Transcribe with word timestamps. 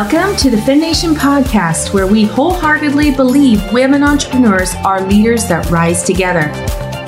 Welcome 0.00 0.34
to 0.36 0.48
the 0.48 0.56
FemNation 0.56 1.12
podcast, 1.12 1.92
where 1.92 2.06
we 2.06 2.24
wholeheartedly 2.24 3.10
believe 3.10 3.70
women 3.70 4.02
entrepreneurs 4.02 4.74
are 4.76 5.06
leaders 5.06 5.46
that 5.48 5.68
rise 5.70 6.02
together. 6.02 6.50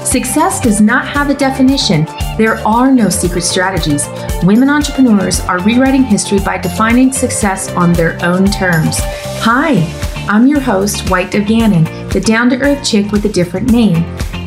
Success 0.04 0.60
does 0.60 0.82
not 0.82 1.08
have 1.08 1.30
a 1.30 1.34
definition. 1.34 2.04
There 2.36 2.56
are 2.68 2.92
no 2.92 3.08
secret 3.08 3.44
strategies. 3.44 4.06
Women 4.42 4.68
entrepreneurs 4.68 5.40
are 5.40 5.62
rewriting 5.62 6.02
history 6.02 6.38
by 6.40 6.58
defining 6.58 7.14
success 7.14 7.70
on 7.70 7.94
their 7.94 8.22
own 8.22 8.44
terms. 8.44 8.98
Hi, 9.40 9.76
I'm 10.28 10.46
your 10.46 10.60
host, 10.60 11.08
White 11.08 11.30
Gannon, 11.30 11.84
the 12.10 12.20
down 12.20 12.50
to 12.50 12.60
earth 12.60 12.86
chick 12.86 13.10
with 13.10 13.24
a 13.24 13.30
different 13.30 13.72
name. 13.72 14.04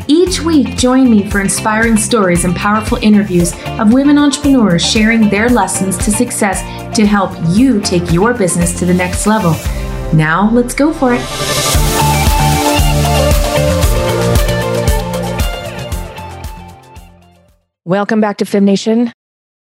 Each 0.08 0.40
week, 0.40 0.76
join 0.76 1.10
me 1.10 1.28
for 1.28 1.40
inspiring 1.40 1.96
stories 1.96 2.44
and 2.44 2.54
powerful 2.54 2.96
interviews 3.02 3.52
of 3.80 3.92
women 3.92 4.18
entrepreneurs 4.18 4.88
sharing 4.88 5.28
their 5.28 5.48
lessons 5.48 5.96
to 5.98 6.12
success 6.12 6.60
to 6.94 7.04
help 7.04 7.32
you 7.48 7.80
take 7.80 8.12
your 8.12 8.32
business 8.32 8.78
to 8.78 8.86
the 8.86 8.94
next 8.94 9.26
level. 9.26 9.50
Now, 10.16 10.48
let's 10.52 10.74
go 10.74 10.92
for 10.92 11.14
it. 11.14 11.20
Welcome 17.84 18.20
back 18.20 18.36
to 18.36 18.44
FemNation. 18.44 19.10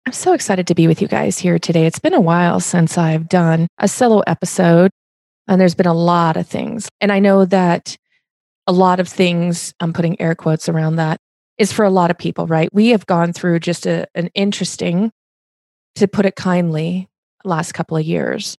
I'm 0.06 0.12
so 0.12 0.32
excited 0.32 0.66
to 0.66 0.74
be 0.74 0.88
with 0.88 1.00
you 1.00 1.06
guys 1.06 1.38
here 1.38 1.60
today. 1.60 1.86
It's 1.86 2.00
been 2.00 2.14
a 2.14 2.20
while 2.20 2.58
since 2.58 2.98
I've 2.98 3.28
done 3.28 3.68
a 3.78 3.86
solo 3.86 4.24
episode, 4.26 4.90
and 5.46 5.60
there's 5.60 5.76
been 5.76 5.86
a 5.86 5.94
lot 5.94 6.36
of 6.36 6.48
things. 6.48 6.88
And 7.00 7.12
I 7.12 7.20
know 7.20 7.44
that 7.44 7.96
a 8.66 8.72
lot 8.72 9.00
of 9.00 9.08
things, 9.08 9.74
I'm 9.80 9.92
putting 9.92 10.20
air 10.20 10.34
quotes 10.34 10.68
around 10.68 10.96
that, 10.96 11.20
is 11.58 11.72
for 11.72 11.84
a 11.84 11.90
lot 11.90 12.10
of 12.10 12.18
people, 12.18 12.46
right? 12.46 12.72
We 12.72 12.88
have 12.88 13.06
gone 13.06 13.32
through 13.32 13.60
just 13.60 13.86
a, 13.86 14.06
an 14.14 14.30
interesting, 14.34 15.12
to 15.96 16.08
put 16.08 16.26
it 16.26 16.36
kindly, 16.36 17.08
last 17.44 17.72
couple 17.72 17.96
of 17.96 18.04
years. 18.04 18.56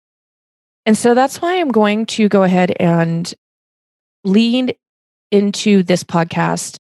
And 0.85 0.99
so 0.99 1.15
that's 1.15 1.41
why 1.41 1.61
I'm 1.61 1.71
going 1.71 2.07
to 2.07 2.29
go 2.29 2.43
ahead 2.43 2.73
and 2.79 3.33
lean 4.25 4.73
into 5.31 5.83
this 5.83 6.05
podcast 6.05 6.77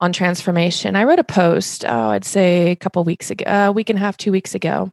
on 0.00 0.12
transformation. 0.12 0.96
I 0.96 1.04
wrote 1.04 1.20
a 1.20 1.24
post, 1.24 1.84
oh, 1.86 2.08
I'd 2.08 2.24
say 2.24 2.72
a 2.72 2.76
couple 2.76 3.04
weeks 3.04 3.30
ago, 3.30 3.44
a 3.46 3.70
week 3.70 3.90
and 3.90 3.98
a 3.98 4.02
half, 4.02 4.16
two 4.16 4.32
weeks 4.32 4.54
ago. 4.54 4.90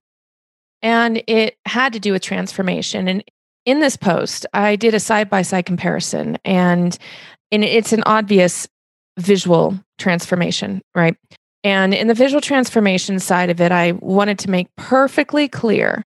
And 0.82 1.24
it 1.26 1.58
had 1.66 1.94
to 1.94 2.00
do 2.00 2.12
with 2.12 2.22
transformation. 2.22 3.08
And 3.08 3.24
in 3.66 3.80
this 3.80 3.98
post, 3.98 4.46
I 4.54 4.76
did 4.76 4.94
a 4.94 5.00
side 5.00 5.30
by 5.30 5.42
side 5.42 5.66
comparison. 5.66 6.38
And 6.46 6.98
and 7.52 7.64
it's 7.64 7.94
an 7.94 8.04
obvious 8.06 8.68
visual 9.18 9.80
transformation, 9.98 10.82
right? 10.96 11.16
And 11.64 11.94
in 11.94 12.08
the 12.08 12.14
visual 12.14 12.42
transformation 12.42 13.20
side 13.20 13.50
of 13.50 13.60
it, 13.60 13.72
I 13.72 13.92
wanted 13.94 14.40
to 14.40 14.50
make 14.50 14.68
perfectly 14.78 15.48
clear 15.48 16.04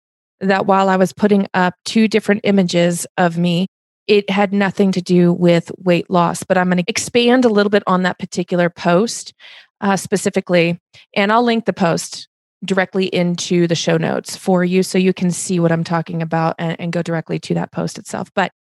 that 0.41 0.67
while 0.67 0.89
I 0.89 0.97
was 0.97 1.13
putting 1.13 1.47
up 1.55 1.75
two 1.85 2.09
different 2.09 2.43
images 2.45 3.07
of 3.17 3.39
me, 3.39 3.67
it 4.07 4.29
had 4.31 4.53
nothing 4.53 4.93
to 4.93 5.03
do 5.03 5.33
with 5.33 5.71
weight 5.79 6.11
loss. 6.11 6.43
But 6.43 6.59
I'm 6.59 6.69
going 6.69 6.79
to 6.79 6.85
expand 6.89 7.45
a 7.45 7.49
little 7.49 7.71
bit 7.71 7.83
on 7.87 8.03
that 8.03 8.19
particular 8.19 8.71
post 8.71 9.33
uh, 9.81 9.97
specifically. 9.97 10.81
And 11.15 11.33
I'll 11.33 11.43
link 11.43 11.65
the 11.65 11.73
post 11.73 12.29
directly 12.65 13.07
into 13.07 13.67
the 13.67 13.75
show 13.75 13.97
notes 13.97 14.37
for 14.37 14.65
you 14.65 14.83
so 14.83 14.99
you 14.99 15.13
can 15.13 15.31
see 15.31 15.61
what 15.61 15.73
I'm 15.73 15.85
talking 15.85 16.23
about 16.23 16.57
and, 16.59 16.79
and 16.81 16.93
go 16.93 17.03
directly 17.03 17.39
to 17.41 17.55
that 17.55 17.73
post 17.73 17.99
itself. 17.99 18.31
But 18.35 18.53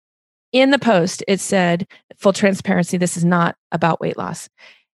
in 0.56 0.72
the 0.72 0.80
post, 0.80 1.22
it 1.28 1.42
said, 1.42 1.86
full 2.16 2.32
transparency, 2.32 2.96
this 2.96 3.18
is 3.18 3.26
not 3.26 3.58
about 3.74 4.00
weight 4.00 4.18
loss. 4.18 4.48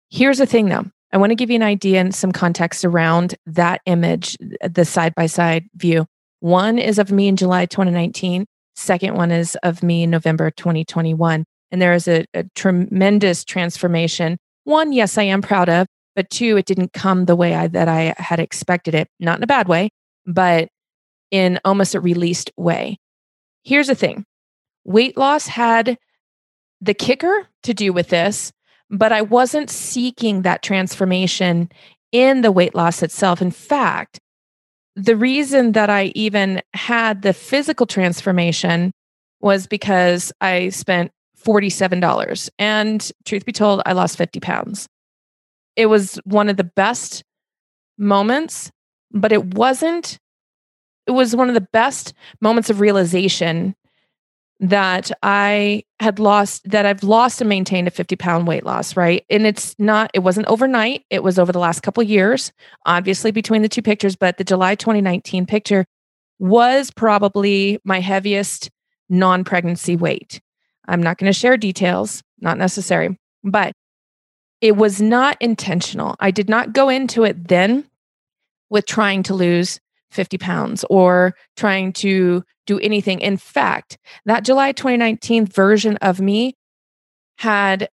Here's 0.08 0.38
the 0.38 0.46
thing 0.46 0.70
though 0.70 0.86
I 1.12 1.18
want 1.18 1.32
to 1.32 1.36
give 1.36 1.50
you 1.50 1.56
an 1.56 1.62
idea 1.62 2.00
and 2.00 2.14
some 2.14 2.32
context 2.32 2.82
around 2.82 3.34
that 3.44 3.82
image, 3.84 4.38
the 4.62 4.86
side 4.86 5.14
by 5.14 5.26
side 5.26 5.68
view. 5.76 6.06
One 6.40 6.78
is 6.78 6.98
of 6.98 7.12
me 7.12 7.28
in 7.28 7.36
July 7.36 7.66
2019, 7.66 8.46
second 8.74 9.14
one 9.14 9.30
is 9.30 9.54
of 9.62 9.82
me 9.82 10.04
in 10.04 10.10
November 10.10 10.50
2021. 10.50 11.44
And 11.70 11.82
there 11.82 11.92
is 11.92 12.08
a, 12.08 12.24
a 12.32 12.44
tremendous 12.54 13.44
transformation. 13.44 14.38
One, 14.64 14.94
yes, 14.94 15.18
I 15.18 15.24
am 15.24 15.42
proud 15.42 15.68
of, 15.68 15.86
but 16.16 16.30
two, 16.30 16.56
it 16.56 16.64
didn't 16.64 16.94
come 16.94 17.26
the 17.26 17.36
way 17.36 17.54
I, 17.54 17.68
that 17.68 17.86
I 17.86 18.14
had 18.16 18.40
expected 18.40 18.94
it, 18.94 19.08
not 19.20 19.38
in 19.38 19.44
a 19.44 19.46
bad 19.46 19.68
way, 19.68 19.90
but 20.26 20.70
in 21.30 21.60
almost 21.66 21.94
a 21.94 22.00
released 22.00 22.50
way. 22.56 22.98
Here's 23.62 23.88
the 23.88 23.94
thing 23.94 24.24
weight 24.84 25.16
loss 25.16 25.46
had 25.46 25.98
the 26.80 26.94
kicker 26.94 27.48
to 27.62 27.74
do 27.74 27.92
with 27.92 28.08
this, 28.08 28.52
but 28.90 29.12
I 29.12 29.22
wasn't 29.22 29.70
seeking 29.70 30.42
that 30.42 30.62
transformation 30.62 31.70
in 32.12 32.42
the 32.42 32.52
weight 32.52 32.74
loss 32.74 33.02
itself. 33.02 33.40
In 33.40 33.50
fact, 33.50 34.18
the 34.96 35.16
reason 35.16 35.72
that 35.72 35.90
I 35.90 36.12
even 36.14 36.62
had 36.74 37.22
the 37.22 37.32
physical 37.32 37.86
transformation 37.86 38.92
was 39.40 39.66
because 39.66 40.32
I 40.40 40.70
spent 40.70 41.12
$47. 41.42 42.50
And 42.58 43.12
truth 43.24 43.44
be 43.44 43.52
told, 43.52 43.82
I 43.86 43.92
lost 43.92 44.18
50 44.18 44.40
pounds. 44.40 44.88
It 45.76 45.86
was 45.86 46.20
one 46.24 46.48
of 46.48 46.56
the 46.56 46.64
best 46.64 47.24
moments, 47.96 48.70
but 49.12 49.32
it 49.32 49.54
wasn't, 49.54 50.18
it 51.06 51.12
was 51.12 51.34
one 51.34 51.48
of 51.48 51.54
the 51.54 51.68
best 51.72 52.12
moments 52.40 52.68
of 52.68 52.80
realization 52.80 53.74
that 54.60 55.10
I 55.22 55.84
had 56.00 56.18
lost, 56.18 56.68
that 56.70 56.84
I've 56.84 57.02
lost 57.02 57.40
and 57.40 57.48
maintained 57.48 57.88
a 57.88 57.90
50 57.90 58.14
pound 58.16 58.46
weight 58.46 58.64
loss, 58.64 58.94
right? 58.94 59.24
And 59.30 59.46
it's 59.46 59.74
not, 59.78 60.10
it 60.12 60.20
wasn't 60.20 60.46
overnight. 60.48 61.04
It 61.08 61.22
was 61.22 61.38
over 61.38 61.50
the 61.50 61.58
last 61.58 61.80
couple 61.82 62.02
years, 62.02 62.52
obviously 62.84 63.30
between 63.30 63.62
the 63.62 63.68
two 63.68 63.82
pictures, 63.82 64.16
but 64.16 64.36
the 64.36 64.44
July 64.44 64.74
2019 64.74 65.46
picture 65.46 65.86
was 66.38 66.90
probably 66.90 67.78
my 67.84 68.00
heaviest 68.00 68.70
non 69.08 69.44
pregnancy 69.44 69.96
weight. 69.96 70.40
I'm 70.86 71.02
not 71.02 71.18
going 71.18 71.32
to 71.32 71.38
share 71.38 71.56
details, 71.56 72.22
not 72.40 72.58
necessary, 72.58 73.18
but 73.42 73.72
it 74.60 74.76
was 74.76 75.00
not 75.00 75.36
intentional. 75.40 76.16
I 76.20 76.30
did 76.30 76.48
not 76.48 76.74
go 76.74 76.90
into 76.90 77.24
it 77.24 77.48
then 77.48 77.86
with 78.68 78.86
trying 78.86 79.22
to 79.24 79.34
lose 79.34 79.80
50 80.10 80.38
pounds 80.38 80.84
or 80.90 81.34
trying 81.56 81.92
to 81.94 82.42
do 82.66 82.78
anything. 82.80 83.20
In 83.20 83.36
fact, 83.36 83.98
that 84.26 84.44
July 84.44 84.72
2019 84.72 85.46
version 85.46 85.96
of 85.98 86.20
me 86.20 86.56
had 87.38 87.88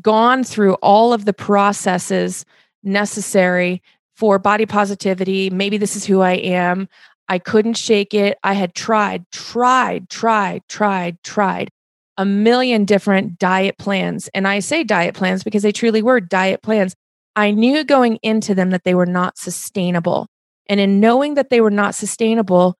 gone 0.00 0.44
through 0.44 0.74
all 0.74 1.12
of 1.12 1.24
the 1.24 1.32
processes 1.32 2.44
necessary 2.82 3.82
for 4.16 4.38
body 4.38 4.66
positivity. 4.66 5.50
Maybe 5.50 5.76
this 5.76 5.96
is 5.96 6.04
who 6.04 6.20
I 6.20 6.32
am. 6.32 6.88
I 7.28 7.38
couldn't 7.38 7.74
shake 7.74 8.14
it. 8.14 8.38
I 8.42 8.54
had 8.54 8.74
tried, 8.74 9.30
tried, 9.30 10.08
tried, 10.08 10.62
tried, 10.68 11.22
tried 11.22 11.70
a 12.16 12.24
million 12.24 12.84
different 12.84 13.38
diet 13.38 13.78
plans. 13.78 14.28
And 14.28 14.48
I 14.48 14.60
say 14.60 14.84
diet 14.84 15.14
plans 15.14 15.44
because 15.44 15.62
they 15.62 15.72
truly 15.72 16.02
were 16.02 16.20
diet 16.20 16.62
plans. 16.62 16.94
I 17.34 17.50
knew 17.50 17.84
going 17.84 18.18
into 18.22 18.54
them 18.54 18.70
that 18.70 18.84
they 18.84 18.94
were 18.94 19.06
not 19.06 19.36
sustainable. 19.36 20.26
And 20.68 20.80
in 20.80 21.00
knowing 21.00 21.34
that 21.34 21.50
they 21.50 21.60
were 21.60 21.70
not 21.70 21.94
sustainable, 21.94 22.76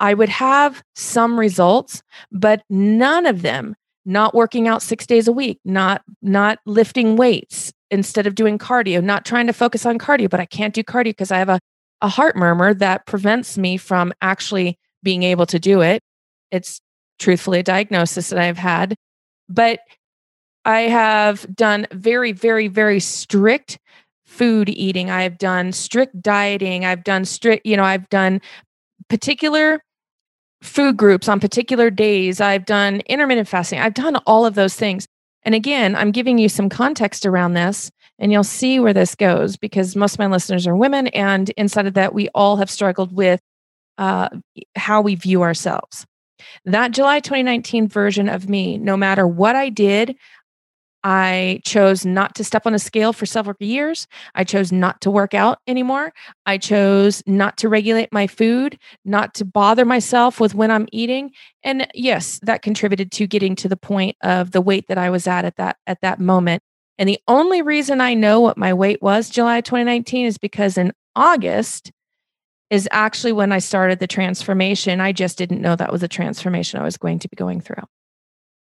I 0.00 0.14
would 0.14 0.28
have 0.28 0.82
some 0.94 1.38
results, 1.38 2.02
but 2.30 2.62
none 2.68 3.26
of 3.26 3.42
them 3.42 3.74
not 4.04 4.34
working 4.34 4.66
out 4.66 4.82
6 4.82 5.06
days 5.06 5.28
a 5.28 5.32
week, 5.32 5.60
not 5.64 6.02
not 6.22 6.58
lifting 6.66 7.16
weights 7.16 7.72
instead 7.90 8.26
of 8.26 8.34
doing 8.34 8.58
cardio, 8.58 9.02
not 9.02 9.24
trying 9.24 9.46
to 9.46 9.52
focus 9.52 9.86
on 9.86 9.98
cardio, 9.98 10.28
but 10.28 10.40
I 10.40 10.46
can't 10.46 10.74
do 10.74 10.82
cardio 10.82 11.04
because 11.04 11.30
I 11.30 11.38
have 11.38 11.48
a 11.48 11.60
a 12.00 12.08
heart 12.08 12.34
murmur 12.34 12.74
that 12.74 13.06
prevents 13.06 13.56
me 13.56 13.76
from 13.76 14.12
actually 14.20 14.76
being 15.04 15.22
able 15.22 15.46
to 15.46 15.60
do 15.60 15.82
it. 15.82 16.02
It's 16.50 16.80
truthfully 17.20 17.60
a 17.60 17.62
diagnosis 17.62 18.30
that 18.30 18.40
I've 18.40 18.58
had, 18.58 18.96
but 19.48 19.78
I 20.64 20.80
have 20.82 21.46
done 21.54 21.86
very 21.92 22.32
very 22.32 22.66
very 22.68 22.98
strict 22.98 23.78
food 24.32 24.70
eating. 24.70 25.10
I've 25.10 25.36
done 25.36 25.72
strict 25.72 26.20
dieting. 26.22 26.86
I've 26.86 27.04
done 27.04 27.26
strict, 27.26 27.66
you 27.66 27.76
know, 27.76 27.84
I've 27.84 28.08
done 28.08 28.40
particular 29.08 29.84
food 30.62 30.96
groups 30.96 31.28
on 31.28 31.38
particular 31.38 31.90
days. 31.90 32.40
I've 32.40 32.64
done 32.64 33.00
intermittent 33.06 33.46
fasting. 33.46 33.78
I've 33.78 33.94
done 33.94 34.16
all 34.26 34.46
of 34.46 34.54
those 34.54 34.74
things. 34.74 35.06
And 35.44 35.54
again, 35.54 35.94
I'm 35.94 36.12
giving 36.12 36.38
you 36.38 36.48
some 36.48 36.68
context 36.68 37.26
around 37.26 37.52
this, 37.52 37.90
and 38.18 38.32
you'll 38.32 38.44
see 38.44 38.78
where 38.80 38.94
this 38.94 39.14
goes 39.14 39.56
because 39.56 39.96
most 39.96 40.14
of 40.14 40.18
my 40.20 40.28
listeners 40.28 40.66
are 40.66 40.76
women. 40.76 41.08
And 41.08 41.50
inside 41.50 41.86
of 41.86 41.94
that, 41.94 42.14
we 42.14 42.28
all 42.34 42.56
have 42.56 42.70
struggled 42.70 43.12
with 43.12 43.40
uh, 43.98 44.28
how 44.76 45.02
we 45.02 45.14
view 45.14 45.42
ourselves. 45.42 46.06
That 46.64 46.92
July 46.92 47.20
2019 47.20 47.88
version 47.88 48.28
of 48.28 48.48
me, 48.48 48.78
no 48.78 48.96
matter 48.96 49.26
what 49.26 49.56
I 49.56 49.68
did, 49.68 50.16
I 51.04 51.60
chose 51.64 52.06
not 52.06 52.34
to 52.36 52.44
step 52.44 52.66
on 52.66 52.74
a 52.74 52.78
scale 52.78 53.12
for 53.12 53.26
several 53.26 53.56
years. 53.58 54.06
I 54.34 54.44
chose 54.44 54.70
not 54.70 55.00
to 55.00 55.10
work 55.10 55.34
out 55.34 55.58
anymore. 55.66 56.12
I 56.46 56.58
chose 56.58 57.22
not 57.26 57.56
to 57.58 57.68
regulate 57.68 58.12
my 58.12 58.26
food, 58.26 58.78
not 59.04 59.34
to 59.34 59.44
bother 59.44 59.84
myself 59.84 60.38
with 60.38 60.54
when 60.54 60.70
I'm 60.70 60.88
eating. 60.92 61.32
And 61.64 61.88
yes, 61.94 62.38
that 62.42 62.62
contributed 62.62 63.10
to 63.12 63.26
getting 63.26 63.56
to 63.56 63.68
the 63.68 63.76
point 63.76 64.16
of 64.22 64.52
the 64.52 64.60
weight 64.60 64.86
that 64.88 64.98
I 64.98 65.10
was 65.10 65.26
at 65.26 65.44
at 65.44 65.56
that 65.56 65.76
at 65.86 66.00
that 66.02 66.20
moment. 66.20 66.62
And 66.98 67.08
the 67.08 67.20
only 67.26 67.62
reason 67.62 68.00
I 68.00 68.14
know 68.14 68.40
what 68.40 68.56
my 68.56 68.72
weight 68.72 69.02
was 69.02 69.28
July 69.28 69.60
2019 69.60 70.26
is 70.26 70.38
because 70.38 70.78
in 70.78 70.92
August 71.16 71.90
is 72.70 72.88
actually 72.90 73.32
when 73.32 73.52
I 73.52 73.58
started 73.58 73.98
the 73.98 74.06
transformation. 74.06 75.00
I 75.00 75.12
just 75.12 75.36
didn't 75.36 75.60
know 75.60 75.76
that 75.76 75.92
was 75.92 76.02
a 76.02 76.08
transformation 76.08 76.80
I 76.80 76.84
was 76.84 76.96
going 76.96 77.18
to 77.18 77.28
be 77.28 77.36
going 77.36 77.60
through. 77.60 77.82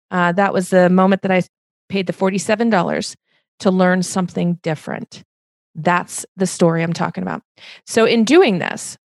Uh, 0.09 0.31
that 0.31 0.53
was 0.53 0.69
the 0.69 0.89
moment 0.89 1.23
that 1.23 1.31
I 1.31 1.41
paid 1.89 2.07
the 2.07 2.13
$47 2.13 3.15
to 3.59 3.71
learn 3.71 4.03
something 4.03 4.55
different. 4.61 5.23
That's 5.75 6.25
the 6.35 6.47
story 6.47 6.83
I'm 6.83 6.93
talking 6.93 7.21
about. 7.23 7.43
So, 7.85 8.05
in 8.05 8.23
doing 8.23 8.59
this, 8.59 8.97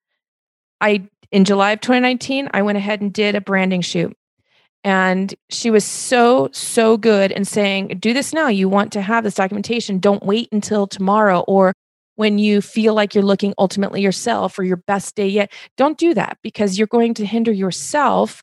I 0.81 1.09
in 1.33 1.45
July 1.45 1.73
of 1.73 1.81
2019, 1.81 2.51
I 2.53 2.63
went 2.63 2.79
ahead 2.79 3.01
and 3.01 3.13
did 3.13 3.35
a 3.35 3.41
branding 3.41 3.81
shoot. 3.81 4.15
And 4.85 5.35
she 5.49 5.71
was 5.71 5.85
so, 5.85 6.51
so 6.53 6.97
good 6.97 7.31
in 7.31 7.45
saying, 7.45 7.99
do 8.01 8.13
this 8.13 8.33
now. 8.33 8.49
You 8.49 8.69
want 8.69 8.93
to 8.93 9.01
have 9.01 9.25
this 9.25 9.35
documentation. 9.35 9.99
Don't 9.99 10.25
wait 10.25 10.49
until 10.53 10.87
tomorrow 10.87 11.41
or 11.49 11.73
when 12.17 12.39
you 12.39 12.61
feel 12.61 12.93
like 12.93 13.15
you're 13.15 13.25
looking 13.25 13.55
ultimately 13.59 14.03
yourself 14.03 14.59
or 14.59 14.65
your 14.65 14.77
best 14.77 15.15
day 15.15 15.29
yet. 15.29 15.51
Don't 15.77 15.97
do 15.97 16.15
that 16.15 16.37
because 16.43 16.77
you're 16.77 16.87
going 16.87 17.15
to 17.15 17.25
hinder 17.25 17.53
yourself 17.53 18.43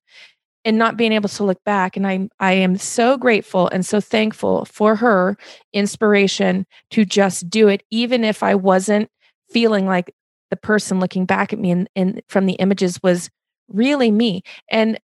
and 0.66 0.78
not 0.78 0.98
being 0.98 1.14
able 1.14 1.30
to 1.30 1.44
look 1.44 1.64
back 1.64 1.96
and 1.96 2.06
i 2.06 2.28
i 2.40 2.52
am 2.52 2.78
so 2.78 3.18
grateful 3.18 3.68
and 3.70 3.86
so 3.86 4.00
thankful 4.02 4.66
for 4.66 4.96
her 4.96 5.38
inspiration 5.74 6.66
to 6.90 7.06
just 7.06 7.50
do 7.50 7.68
it 7.68 7.84
even 7.92 8.24
if 8.24 8.44
i 8.44 8.54
wasn't 8.54 9.10
feeling 9.50 9.86
like 9.86 10.14
the 10.50 10.56
person 10.56 11.00
looking 11.00 11.26
back 11.26 11.54
at 11.54 11.60
me 11.60 11.72
and, 11.72 11.90
and 11.96 12.22
from 12.28 12.46
the 12.46 12.54
images 12.54 13.02
was 13.04 13.30
really 13.68 14.12
me. 14.12 14.42
And 14.70 15.00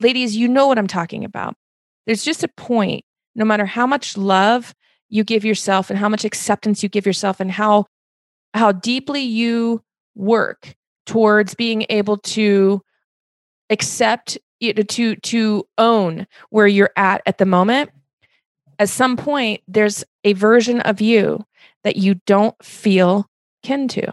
ladies 0.00 0.36
you 0.36 0.48
know 0.48 0.66
what 0.66 0.78
i'm 0.78 0.86
talking 0.86 1.24
about. 1.24 1.54
There's 2.06 2.24
just 2.24 2.44
a 2.44 2.48
point 2.48 3.04
no 3.34 3.44
matter 3.44 3.66
how 3.66 3.86
much 3.86 4.16
love 4.16 4.74
you 5.08 5.24
give 5.24 5.44
yourself 5.44 5.90
and 5.90 5.98
how 5.98 6.08
much 6.08 6.24
acceptance 6.24 6.82
you 6.82 6.88
give 6.88 7.06
yourself 7.06 7.40
and 7.40 7.50
how 7.50 7.86
how 8.54 8.72
deeply 8.72 9.20
you 9.20 9.82
work 10.14 10.74
towards 11.06 11.54
being 11.54 11.86
able 11.88 12.18
to 12.18 12.80
accept 13.70 14.38
to 14.62 15.16
to 15.16 15.66
own 15.78 16.26
where 16.50 16.66
you're 16.66 16.92
at 16.96 17.22
at 17.26 17.38
the 17.38 17.46
moment 17.46 17.90
at 18.78 18.88
some 18.88 19.16
point 19.16 19.62
there's 19.68 20.04
a 20.24 20.32
version 20.32 20.80
of 20.80 21.00
you 21.00 21.44
that 21.84 21.96
you 21.96 22.14
don't 22.26 22.56
feel 22.64 23.28
kin 23.62 23.88
to. 23.88 24.12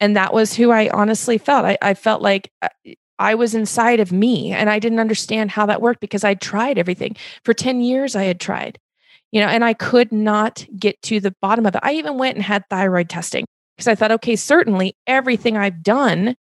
And 0.00 0.16
that 0.16 0.32
was 0.32 0.54
who 0.54 0.70
i 0.70 0.88
honestly 0.90 1.38
felt. 1.38 1.64
I, 1.64 1.78
I 1.82 1.94
felt 1.94 2.22
like 2.22 2.50
uh, 2.62 2.68
i 3.18 3.34
was 3.34 3.54
inside 3.54 4.00
of 4.00 4.12
me 4.12 4.52
and 4.52 4.68
i 4.68 4.78
didn't 4.78 4.98
understand 4.98 5.50
how 5.50 5.66
that 5.66 5.80
worked 5.80 6.00
because 6.00 6.24
i 6.24 6.34
tried 6.34 6.78
everything. 6.78 7.16
For 7.44 7.54
10 7.54 7.80
years 7.80 8.14
i 8.16 8.24
had 8.24 8.40
tried 8.40 8.78
you 9.32 9.40
know 9.40 9.48
and 9.48 9.64
i 9.64 9.72
could 9.74 10.12
not 10.12 10.66
get 10.78 11.00
to 11.02 11.20
the 11.20 11.34
bottom 11.42 11.66
of 11.66 11.74
it. 11.74 11.80
I 11.82 11.94
even 11.94 12.18
went 12.18 12.36
and 12.36 12.44
had 12.44 12.68
thyroid 12.70 13.08
testing 13.08 13.44
because 13.76 13.88
i 13.88 13.94
thought 13.94 14.12
okay 14.12 14.36
certainly 14.36 14.96
everything 15.06 15.56
i've 15.56 15.82
done 15.82 16.36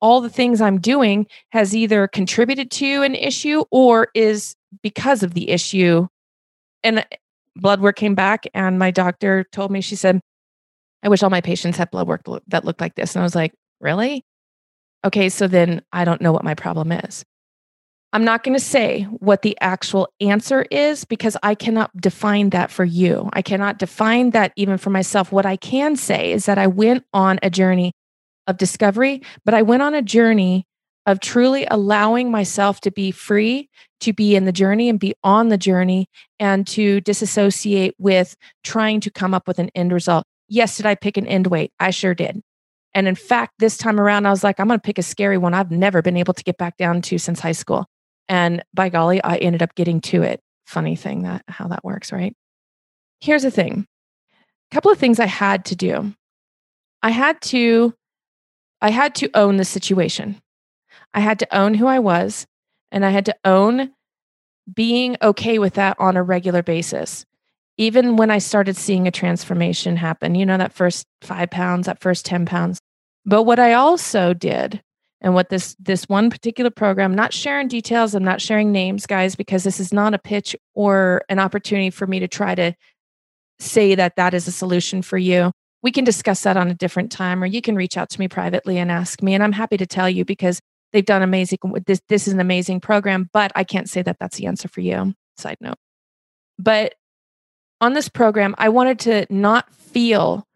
all 0.00 0.20
the 0.20 0.30
things 0.30 0.60
I'm 0.60 0.78
doing 0.78 1.26
has 1.50 1.74
either 1.74 2.06
contributed 2.08 2.70
to 2.72 3.02
an 3.02 3.14
issue 3.14 3.64
or 3.70 4.08
is 4.14 4.54
because 4.82 5.22
of 5.22 5.34
the 5.34 5.50
issue. 5.50 6.06
And 6.82 7.00
uh, 7.00 7.04
blood 7.56 7.80
work 7.80 7.96
came 7.96 8.14
back, 8.14 8.46
and 8.54 8.78
my 8.78 8.90
doctor 8.90 9.44
told 9.52 9.70
me, 9.70 9.80
she 9.80 9.96
said, 9.96 10.20
I 11.02 11.08
wish 11.08 11.22
all 11.22 11.30
my 11.30 11.40
patients 11.40 11.76
had 11.78 11.90
blood 11.90 12.08
work 12.08 12.22
that 12.48 12.64
looked 12.64 12.80
like 12.80 12.94
this. 12.94 13.14
And 13.14 13.20
I 13.20 13.24
was 13.24 13.34
like, 13.34 13.52
really? 13.80 14.24
Okay, 15.04 15.28
so 15.28 15.46
then 15.46 15.82
I 15.92 16.04
don't 16.04 16.20
know 16.20 16.32
what 16.32 16.44
my 16.44 16.54
problem 16.54 16.90
is. 16.92 17.24
I'm 18.12 18.24
not 18.24 18.42
going 18.42 18.56
to 18.56 18.64
say 18.64 19.02
what 19.02 19.42
the 19.42 19.56
actual 19.60 20.08
answer 20.20 20.64
is 20.70 21.04
because 21.04 21.36
I 21.42 21.54
cannot 21.54 21.94
define 22.00 22.50
that 22.50 22.70
for 22.70 22.84
you. 22.84 23.28
I 23.34 23.42
cannot 23.42 23.78
define 23.78 24.30
that 24.30 24.52
even 24.56 24.78
for 24.78 24.88
myself. 24.90 25.30
What 25.30 25.44
I 25.44 25.56
can 25.56 25.94
say 25.94 26.32
is 26.32 26.46
that 26.46 26.58
I 26.58 26.66
went 26.66 27.04
on 27.12 27.38
a 27.42 27.50
journey 27.50 27.92
of 28.48 28.56
discovery, 28.56 29.22
but 29.44 29.54
I 29.54 29.62
went 29.62 29.82
on 29.82 29.94
a 29.94 30.02
journey 30.02 30.66
of 31.06 31.20
truly 31.20 31.66
allowing 31.70 32.30
myself 32.30 32.80
to 32.80 32.90
be 32.90 33.10
free, 33.10 33.70
to 34.00 34.12
be 34.12 34.34
in 34.34 34.44
the 34.44 34.52
journey 34.52 34.88
and 34.88 34.98
be 34.98 35.14
on 35.22 35.48
the 35.48 35.56
journey, 35.56 36.06
and 36.40 36.66
to 36.66 37.00
disassociate 37.02 37.94
with 37.98 38.36
trying 38.64 39.00
to 39.00 39.10
come 39.10 39.32
up 39.32 39.46
with 39.46 39.58
an 39.58 39.70
end 39.74 39.92
result. 39.92 40.24
Yes, 40.48 40.76
did 40.76 40.86
I 40.86 40.94
pick 40.94 41.16
an 41.16 41.26
end 41.26 41.46
weight? 41.46 41.72
I 41.78 41.90
sure 41.90 42.14
did. 42.14 42.42
And 42.94 43.06
in 43.06 43.14
fact, 43.14 43.54
this 43.58 43.76
time 43.76 44.00
around, 44.00 44.26
I 44.26 44.30
was 44.30 44.42
like, 44.42 44.58
I'm 44.58 44.66
going 44.66 44.80
to 44.80 44.84
pick 44.84 44.98
a 44.98 45.02
scary 45.02 45.38
one 45.38 45.54
I've 45.54 45.70
never 45.70 46.02
been 46.02 46.16
able 46.16 46.34
to 46.34 46.42
get 46.42 46.58
back 46.58 46.76
down 46.76 47.00
to 47.02 47.18
since 47.18 47.40
high 47.40 47.52
school. 47.52 47.86
And 48.28 48.62
by 48.74 48.88
golly, 48.88 49.22
I 49.22 49.36
ended 49.36 49.62
up 49.62 49.74
getting 49.74 50.00
to 50.02 50.22
it. 50.22 50.40
Funny 50.66 50.96
thing 50.96 51.22
that 51.22 51.42
how 51.48 51.68
that 51.68 51.84
works, 51.84 52.12
right? 52.12 52.34
Here's 53.20 53.42
the 53.42 53.50
thing 53.50 53.86
a 54.70 54.74
couple 54.74 54.90
of 54.90 54.98
things 54.98 55.18
I 55.18 55.26
had 55.26 55.64
to 55.66 55.76
do. 55.76 56.14
I 57.02 57.10
had 57.10 57.40
to 57.42 57.94
I 58.80 58.90
had 58.90 59.14
to 59.16 59.30
own 59.34 59.56
the 59.56 59.64
situation. 59.64 60.40
I 61.14 61.20
had 61.20 61.38
to 61.40 61.56
own 61.56 61.74
who 61.74 61.86
I 61.86 61.98
was, 61.98 62.46
and 62.92 63.04
I 63.04 63.10
had 63.10 63.26
to 63.26 63.36
own 63.44 63.92
being 64.72 65.16
okay 65.22 65.58
with 65.58 65.74
that 65.74 65.96
on 65.98 66.16
a 66.16 66.22
regular 66.22 66.62
basis. 66.62 67.24
Even 67.76 68.16
when 68.16 68.30
I 68.30 68.38
started 68.38 68.76
seeing 68.76 69.06
a 69.06 69.12
transformation 69.12 69.96
happen, 69.96 70.34
you 70.34 70.44
know, 70.44 70.58
that 70.58 70.72
first 70.72 71.06
five 71.22 71.50
pounds, 71.50 71.86
that 71.86 72.00
first 72.00 72.24
10 72.26 72.44
pounds. 72.44 72.80
But 73.24 73.44
what 73.44 73.58
I 73.58 73.74
also 73.74 74.34
did, 74.34 74.82
and 75.20 75.34
what 75.34 75.48
this 75.48 75.74
this 75.80 76.04
one 76.04 76.30
particular 76.30 76.70
program, 76.70 77.14
not 77.14 77.32
sharing 77.32 77.68
details, 77.68 78.14
I'm 78.14 78.24
not 78.24 78.40
sharing 78.40 78.70
names, 78.72 79.06
guys, 79.06 79.34
because 79.34 79.64
this 79.64 79.80
is 79.80 79.92
not 79.92 80.14
a 80.14 80.18
pitch 80.18 80.54
or 80.74 81.22
an 81.28 81.38
opportunity 81.38 81.90
for 81.90 82.06
me 82.06 82.20
to 82.20 82.28
try 82.28 82.54
to 82.54 82.74
say 83.58 83.94
that 83.94 84.16
that 84.16 84.34
is 84.34 84.46
a 84.46 84.52
solution 84.52 85.02
for 85.02 85.18
you 85.18 85.50
we 85.82 85.92
can 85.92 86.04
discuss 86.04 86.42
that 86.42 86.56
on 86.56 86.68
a 86.68 86.74
different 86.74 87.12
time 87.12 87.42
or 87.42 87.46
you 87.46 87.62
can 87.62 87.76
reach 87.76 87.96
out 87.96 88.10
to 88.10 88.20
me 88.20 88.28
privately 88.28 88.78
and 88.78 88.90
ask 88.90 89.22
me 89.22 89.34
and 89.34 89.42
i'm 89.42 89.52
happy 89.52 89.76
to 89.76 89.86
tell 89.86 90.08
you 90.08 90.24
because 90.24 90.60
they've 90.92 91.04
done 91.04 91.22
amazing 91.22 91.58
this 91.86 92.00
this 92.08 92.26
is 92.26 92.34
an 92.34 92.40
amazing 92.40 92.80
program 92.80 93.28
but 93.32 93.52
i 93.54 93.64
can't 93.64 93.88
say 93.88 94.02
that 94.02 94.16
that's 94.18 94.36
the 94.36 94.46
answer 94.46 94.68
for 94.68 94.80
you. 94.80 95.14
Side 95.36 95.58
note. 95.60 95.76
But 96.58 96.94
on 97.80 97.92
this 97.92 98.08
program 98.08 98.54
i 98.58 98.68
wanted 98.68 98.98
to 99.00 99.26
not 99.30 99.72
feel 99.74 100.46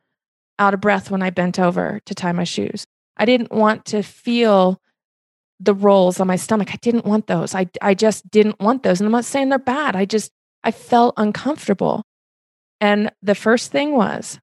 out 0.59 0.75
of 0.75 0.81
breath 0.81 1.11
when 1.11 1.23
i 1.23 1.31
bent 1.31 1.59
over 1.59 2.01
to 2.07 2.15
tie 2.15 2.33
my 2.33 2.45
shoes. 2.45 2.87
I 3.17 3.25
didn't 3.25 3.53
want 3.53 3.85
to 3.87 4.03
feel 4.03 4.81
the 5.61 5.75
rolls 5.75 6.19
on 6.19 6.27
my 6.27 6.35
stomach. 6.35 6.71
I 6.73 6.79
didn't 6.83 7.05
want 7.05 7.29
those. 7.29 7.55
I, 7.55 7.69
I 7.81 7.95
just 7.95 8.29
didn't 8.31 8.59
want 8.59 8.83
those 8.83 9.01
and 9.01 9.07
i'm 9.07 9.13
not 9.13 9.25
saying 9.25 9.49
they're 9.49 9.59
bad. 9.59 9.97
I 9.97 10.05
just 10.05 10.33
i 10.65 10.71
felt 10.71 11.15
uncomfortable. 11.17 12.03
And 12.81 13.13
the 13.23 13.37
first 13.37 13.71
thing 13.71 13.93
was 13.93 14.41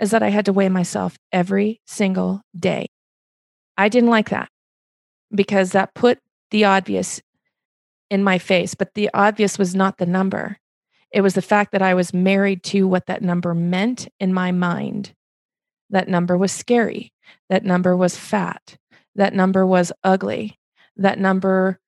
is 0.00 0.10
that 0.10 0.22
I 0.22 0.28
had 0.28 0.44
to 0.46 0.52
weigh 0.52 0.68
myself 0.68 1.16
every 1.32 1.80
single 1.86 2.42
day. 2.58 2.86
I 3.76 3.88
didn't 3.88 4.10
like 4.10 4.30
that 4.30 4.48
because 5.34 5.72
that 5.72 5.94
put 5.94 6.18
the 6.50 6.64
obvious 6.64 7.20
in 8.10 8.24
my 8.24 8.38
face, 8.38 8.74
but 8.74 8.94
the 8.94 9.10
obvious 9.12 9.58
was 9.58 9.74
not 9.74 9.98
the 9.98 10.06
number. 10.06 10.58
It 11.10 11.20
was 11.20 11.34
the 11.34 11.42
fact 11.42 11.72
that 11.72 11.82
I 11.82 11.94
was 11.94 12.14
married 12.14 12.62
to 12.64 12.86
what 12.86 13.06
that 13.06 13.22
number 13.22 13.54
meant 13.54 14.08
in 14.20 14.32
my 14.32 14.52
mind. 14.52 15.14
That 15.90 16.08
number 16.08 16.36
was 16.36 16.52
scary. 16.52 17.12
That 17.48 17.64
number 17.64 17.96
was 17.96 18.16
fat. 18.16 18.76
That 19.14 19.34
number 19.34 19.66
was 19.66 19.92
ugly. 20.04 20.58
That 20.96 21.18
number 21.18 21.78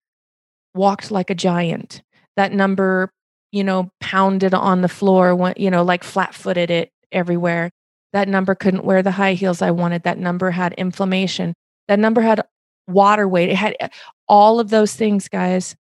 walked 0.74 1.10
like 1.10 1.30
a 1.30 1.34
giant. 1.34 2.02
That 2.36 2.52
number, 2.52 3.12
you 3.52 3.64
know, 3.64 3.90
pounded 4.00 4.54
on 4.54 4.80
the 4.80 4.88
floor, 4.88 5.52
you 5.56 5.70
know, 5.70 5.82
like 5.82 6.04
flat 6.04 6.34
footed 6.34 6.70
it 6.70 6.90
everywhere. 7.12 7.70
That 8.12 8.28
number 8.28 8.54
couldn't 8.54 8.84
wear 8.84 9.02
the 9.02 9.12
high 9.12 9.34
heels 9.34 9.62
I 9.62 9.70
wanted. 9.70 10.02
That 10.02 10.18
number 10.18 10.50
had 10.50 10.72
inflammation. 10.74 11.54
That 11.88 11.98
number 11.98 12.20
had 12.20 12.42
water 12.88 13.28
weight. 13.28 13.50
It 13.50 13.56
had 13.56 13.76
eh, 13.80 13.88
all 14.28 14.60
of 14.60 14.70
those 14.70 14.94
things, 14.94 15.28
guys. 15.28 15.76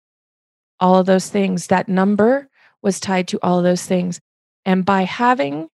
All 0.80 0.98
of 0.98 1.06
those 1.06 1.30
things. 1.30 1.68
That 1.68 1.88
number 1.88 2.50
was 2.82 3.00
tied 3.00 3.28
to 3.30 3.40
all 3.42 3.58
of 3.58 3.64
those 3.64 3.86
things. 3.86 4.20
And 4.66 4.86
by 4.86 5.04
having 5.04 5.70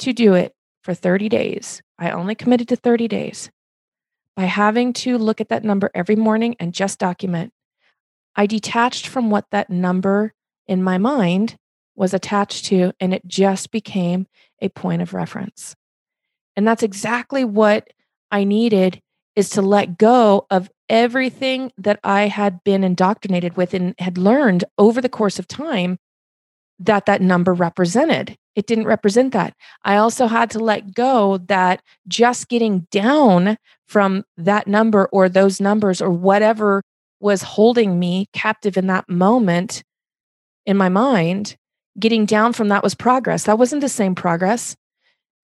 to 0.00 0.12
do 0.12 0.34
it 0.34 0.52
for 0.82 0.94
30 0.94 1.28
days, 1.28 1.80
I 1.98 2.10
only 2.10 2.34
committed 2.34 2.68
to 2.68 2.76
30 2.76 3.08
days. 3.08 3.50
By 4.34 4.44
having 4.44 4.92
to 4.94 5.18
look 5.18 5.40
at 5.40 5.50
that 5.50 5.62
number 5.62 5.90
every 5.94 6.16
morning 6.16 6.56
and 6.58 6.74
just 6.74 6.98
document, 6.98 7.52
I 8.34 8.46
detached 8.46 9.06
from 9.06 9.30
what 9.30 9.44
that 9.50 9.70
number 9.70 10.32
in 10.66 10.82
my 10.82 10.98
mind 10.98 11.56
was 11.94 12.14
attached 12.14 12.64
to, 12.66 12.92
and 12.98 13.12
it 13.12 13.26
just 13.26 13.70
became 13.70 14.26
a 14.60 14.70
point 14.70 15.02
of 15.02 15.12
reference. 15.12 15.74
And 16.56 16.66
that's 16.66 16.82
exactly 16.82 17.44
what 17.44 17.88
I 18.30 18.44
needed 18.44 19.00
is 19.36 19.50
to 19.50 19.62
let 19.62 19.98
go 19.98 20.46
of 20.50 20.70
everything 20.88 21.72
that 21.78 21.98
I 22.04 22.28
had 22.28 22.62
been 22.64 22.84
indoctrinated 22.84 23.56
with 23.56 23.72
and 23.72 23.94
had 23.98 24.18
learned 24.18 24.64
over 24.78 25.00
the 25.00 25.08
course 25.08 25.38
of 25.38 25.48
time 25.48 25.98
that 26.78 27.06
that 27.06 27.22
number 27.22 27.54
represented. 27.54 28.36
It 28.54 28.66
didn't 28.66 28.86
represent 28.86 29.32
that. 29.32 29.54
I 29.84 29.96
also 29.96 30.26
had 30.26 30.50
to 30.50 30.58
let 30.58 30.94
go 30.94 31.38
that 31.46 31.82
just 32.06 32.48
getting 32.48 32.86
down 32.90 33.56
from 33.86 34.24
that 34.36 34.66
number 34.66 35.06
or 35.06 35.28
those 35.28 35.60
numbers 35.60 36.02
or 36.02 36.10
whatever 36.10 36.82
was 37.20 37.42
holding 37.42 37.98
me 37.98 38.26
captive 38.34 38.76
in 38.76 38.88
that 38.88 39.08
moment 39.08 39.82
in 40.66 40.76
my 40.76 40.88
mind, 40.88 41.56
getting 41.98 42.26
down 42.26 42.52
from 42.52 42.68
that 42.68 42.82
was 42.82 42.94
progress. 42.94 43.44
That 43.44 43.58
wasn't 43.58 43.80
the 43.80 43.88
same 43.88 44.14
progress 44.14 44.76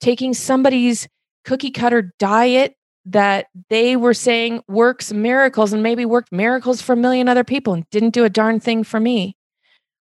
taking 0.00 0.34
somebody's 0.34 1.08
cookie 1.44 1.70
cutter 1.70 2.12
diet 2.18 2.74
that 3.06 3.46
they 3.70 3.96
were 3.96 4.14
saying 4.14 4.62
works 4.68 5.12
miracles 5.12 5.72
and 5.72 5.82
maybe 5.82 6.04
worked 6.04 6.30
miracles 6.30 6.82
for 6.82 6.92
a 6.92 6.96
million 6.96 7.28
other 7.28 7.44
people 7.44 7.72
and 7.72 7.88
didn't 7.90 8.10
do 8.10 8.24
a 8.24 8.30
darn 8.30 8.60
thing 8.60 8.84
for 8.84 9.00
me 9.00 9.34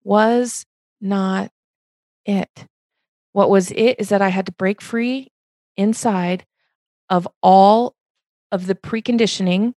was 0.04 0.64
not 1.00 1.50
it. 2.24 2.66
What 3.32 3.50
was 3.50 3.72
it 3.72 3.96
is 3.98 4.10
that 4.10 4.22
I 4.22 4.28
had 4.28 4.46
to 4.46 4.52
break 4.52 4.80
free 4.80 5.32
inside 5.76 6.44
of 7.10 7.26
all 7.42 7.96
of 8.52 8.66
the 8.66 8.76
preconditioning 8.76 9.74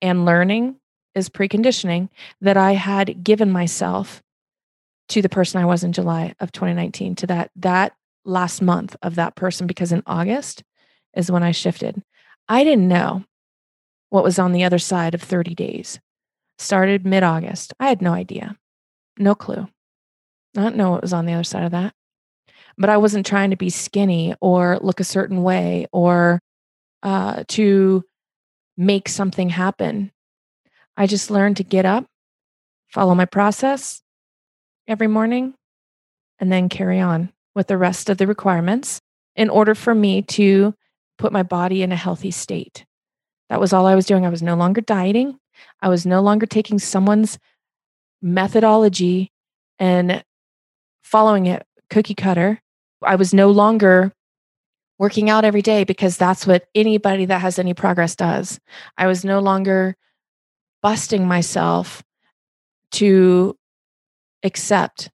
and 0.00 0.24
learning 0.24 0.76
is 1.14 1.28
preconditioning 1.28 2.08
that 2.40 2.56
I 2.56 2.72
had 2.72 3.22
given 3.22 3.50
myself 3.50 4.22
to 5.10 5.20
the 5.20 5.28
person 5.28 5.60
I 5.60 5.66
was 5.66 5.84
in 5.84 5.92
July 5.92 6.34
of 6.40 6.52
2019 6.52 7.16
to 7.16 7.26
that 7.26 7.50
that 7.56 7.92
last 8.24 8.62
month 8.62 8.96
of 9.02 9.14
that 9.14 9.34
person 9.34 9.66
because 9.66 9.92
in 9.92 10.02
August 10.06 10.62
is 11.14 11.30
when 11.30 11.42
I 11.42 11.50
shifted. 11.50 12.02
I 12.48 12.64
didn't 12.64 12.88
know 12.88 13.24
what 14.10 14.24
was 14.24 14.38
on 14.38 14.52
the 14.52 14.64
other 14.64 14.78
side 14.78 15.14
of 15.14 15.22
30 15.22 15.54
days. 15.54 16.00
Started 16.58 17.06
mid 17.06 17.22
August. 17.22 17.72
I 17.80 17.88
had 17.88 18.02
no 18.02 18.12
idea, 18.12 18.56
no 19.18 19.34
clue. 19.34 19.68
I 20.56 20.62
don't 20.62 20.76
know 20.76 20.90
what 20.90 21.02
was 21.02 21.12
on 21.12 21.26
the 21.26 21.32
other 21.32 21.44
side 21.44 21.64
of 21.64 21.70
that. 21.70 21.94
But 22.76 22.90
I 22.90 22.96
wasn't 22.96 23.26
trying 23.26 23.50
to 23.50 23.56
be 23.56 23.70
skinny 23.70 24.34
or 24.40 24.78
look 24.80 25.00
a 25.00 25.04
certain 25.04 25.42
way 25.42 25.86
or 25.92 26.40
uh, 27.02 27.44
to 27.48 28.04
make 28.76 29.08
something 29.08 29.48
happen. 29.48 30.12
I 30.96 31.06
just 31.06 31.30
learned 31.30 31.56
to 31.58 31.64
get 31.64 31.86
up, 31.86 32.06
follow 32.88 33.14
my 33.14 33.26
process 33.26 34.02
every 34.88 35.06
morning, 35.06 35.54
and 36.38 36.50
then 36.50 36.68
carry 36.68 37.00
on 37.00 37.32
with 37.54 37.66
the 37.66 37.78
rest 37.78 38.08
of 38.08 38.18
the 38.18 38.26
requirements 38.26 39.00
in 39.36 39.50
order 39.50 39.74
for 39.74 39.94
me 39.94 40.22
to 40.22 40.74
put 41.18 41.32
my 41.32 41.42
body 41.42 41.82
in 41.82 41.92
a 41.92 41.96
healthy 41.96 42.30
state. 42.30 42.84
That 43.48 43.60
was 43.60 43.72
all 43.72 43.86
I 43.86 43.94
was 43.94 44.06
doing. 44.06 44.24
I 44.24 44.30
was 44.30 44.42
no 44.42 44.54
longer 44.54 44.80
dieting. 44.80 45.38
I 45.82 45.88
was 45.88 46.06
no 46.06 46.20
longer 46.20 46.46
taking 46.46 46.78
someone's 46.78 47.38
methodology 48.22 49.32
and 49.78 50.24
following 51.02 51.46
it 51.46 51.66
cookie 51.88 52.14
cutter. 52.14 52.60
I 53.02 53.16
was 53.16 53.34
no 53.34 53.50
longer 53.50 54.12
working 54.98 55.30
out 55.30 55.44
every 55.44 55.62
day 55.62 55.84
because 55.84 56.16
that's 56.16 56.46
what 56.46 56.66
anybody 56.74 57.24
that 57.24 57.40
has 57.40 57.58
any 57.58 57.74
progress 57.74 58.14
does. 58.14 58.60
I 58.98 59.06
was 59.06 59.24
no 59.24 59.40
longer 59.40 59.96
busting 60.82 61.26
myself 61.26 62.02
to 62.92 63.56
accept 64.42 65.10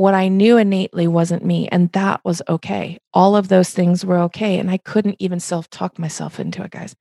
what 0.00 0.14
I 0.14 0.28
knew 0.28 0.56
innately 0.56 1.06
wasn't 1.06 1.44
me. 1.44 1.68
And 1.68 1.92
that 1.92 2.22
was 2.24 2.40
okay. 2.48 2.98
All 3.12 3.36
of 3.36 3.48
those 3.48 3.68
things 3.68 4.02
were 4.02 4.18
okay. 4.20 4.58
And 4.58 4.70
I 4.70 4.78
couldn't 4.78 5.16
even 5.18 5.40
self 5.40 5.68
talk 5.68 5.98
myself 5.98 6.40
into 6.40 6.62
it, 6.62 6.70
guys. 6.70 6.96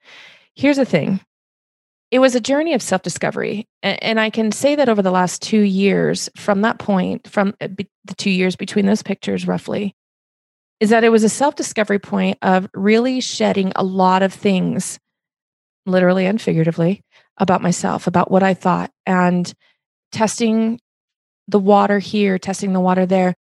Here's 0.54 0.76
the 0.76 0.84
thing 0.84 1.22
it 2.12 2.20
was 2.20 2.36
a 2.36 2.42
journey 2.42 2.74
of 2.74 2.82
self 2.82 3.02
discovery. 3.02 3.70
And 3.82 4.20
I 4.20 4.30
can 4.30 4.52
say 4.52 4.76
that 4.76 4.90
over 4.90 5.02
the 5.02 5.12
last 5.12 5.42
two 5.42 5.62
years, 5.62 6.30
from 6.36 6.60
that 6.64 6.78
point, 6.78 7.30
from 7.30 7.54
uh, 7.62 7.70
the 7.70 8.16
two 8.18 8.32
years 8.32 8.58
between 8.58 8.86
those 8.86 9.02
pictures, 9.02 9.48
roughly, 9.48 9.96
is 10.82 10.90
that 10.90 11.06
it 11.06 11.10
was 11.10 11.24
a 11.24 11.30
self 11.30 11.56
discovery 11.56 12.00
point 12.00 12.38
of 12.42 12.68
really 12.74 13.22
shedding 13.22 13.72
a 13.78 13.84
lot 13.84 14.24
of 14.24 14.34
things, 14.34 15.00
literally 15.86 16.26
and 16.26 16.42
figuratively, 16.42 17.02
about 17.38 17.62
myself, 17.62 18.08
about 18.08 18.30
what 18.30 18.44
I 18.44 18.56
thought, 18.56 18.92
and 19.06 19.54
testing 20.12 20.82
the 21.50 21.60
water 21.60 22.00
here, 22.00 22.38
testing 22.38 22.74
the 22.74 22.80
water 22.80 23.06
there, 23.06 23.34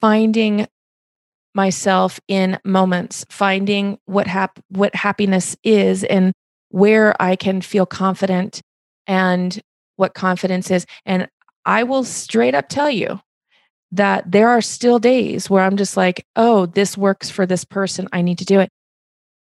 finding 0.00 0.66
myself 1.54 2.20
in 2.28 2.58
moments, 2.64 3.24
finding 3.28 3.98
what 4.06 4.26
hap- 4.26 4.60
what 4.68 4.94
happiness 4.94 5.56
is 5.64 6.04
and 6.04 6.32
where 6.70 7.20
I 7.20 7.36
can 7.36 7.60
feel 7.60 7.86
confident 7.86 8.62
and 9.06 9.60
what 9.96 10.14
confidence 10.14 10.70
is. 10.70 10.86
And 11.04 11.28
I 11.64 11.82
will 11.82 12.04
straight 12.04 12.54
up 12.54 12.68
tell 12.68 12.90
you 12.90 13.20
that 13.92 14.30
there 14.30 14.48
are 14.48 14.60
still 14.60 14.98
days 14.98 15.50
where 15.50 15.64
I'm 15.64 15.76
just 15.76 15.96
like, 15.96 16.24
oh, 16.36 16.66
this 16.66 16.96
works 16.96 17.28
for 17.28 17.44
this 17.44 17.64
person. 17.64 18.08
I 18.12 18.22
need 18.22 18.38
to 18.38 18.44
do 18.44 18.60
it. 18.60 18.70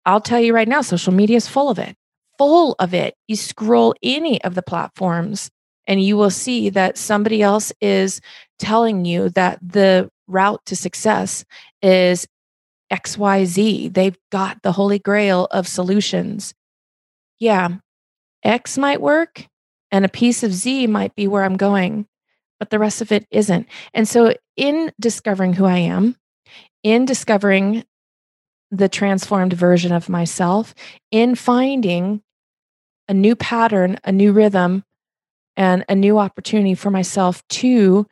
I'll 0.06 0.20
tell 0.20 0.40
you 0.40 0.54
right 0.54 0.68
now, 0.68 0.80
social 0.80 1.12
media 1.12 1.36
is 1.36 1.48
full 1.48 1.68
of 1.68 1.78
it, 1.78 1.96
full 2.38 2.76
of 2.78 2.94
it. 2.94 3.14
You 3.26 3.36
scroll 3.36 3.94
any 4.02 4.42
of 4.42 4.54
the 4.54 4.62
platforms 4.62 5.50
and 5.88 6.02
you 6.02 6.16
will 6.16 6.30
see 6.30 6.68
that 6.68 6.98
somebody 6.98 7.42
else 7.42 7.72
is 7.80 8.20
telling 8.58 9.06
you 9.06 9.30
that 9.30 9.58
the 9.62 10.10
route 10.28 10.64
to 10.66 10.76
success 10.76 11.44
is 11.82 12.28
XYZ. 12.92 13.92
They've 13.92 14.18
got 14.30 14.62
the 14.62 14.72
holy 14.72 14.98
grail 14.98 15.46
of 15.50 15.66
solutions. 15.66 16.54
Yeah, 17.40 17.76
X 18.44 18.76
might 18.76 19.00
work 19.00 19.46
and 19.90 20.04
a 20.04 20.10
piece 20.10 20.42
of 20.42 20.52
Z 20.52 20.86
might 20.86 21.14
be 21.14 21.26
where 21.26 21.44
I'm 21.44 21.56
going, 21.56 22.06
but 22.58 22.68
the 22.70 22.78
rest 22.78 23.00
of 23.00 23.10
it 23.10 23.26
isn't. 23.30 23.66
And 23.94 24.06
so, 24.06 24.34
in 24.56 24.92
discovering 25.00 25.54
who 25.54 25.64
I 25.64 25.78
am, 25.78 26.16
in 26.82 27.06
discovering 27.06 27.84
the 28.70 28.88
transformed 28.88 29.54
version 29.54 29.92
of 29.92 30.10
myself, 30.10 30.74
in 31.10 31.34
finding 31.34 32.22
a 33.08 33.14
new 33.14 33.34
pattern, 33.34 33.98
a 34.04 34.12
new 34.12 34.32
rhythm, 34.32 34.84
and 35.58 35.84
a 35.88 35.94
new 35.94 36.18
opportunity 36.18 36.76
for 36.76 36.88
myself 36.88 37.46
to 37.48 38.06